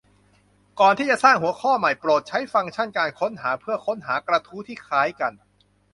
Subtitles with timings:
[0.79, 5.33] ก่อนที่จะสร้างหัวข้อใหม่โปรดใช้ฟังก์ชั่นการค้นหาเพื่อค้นหากระทู้ที่คล้ายกัน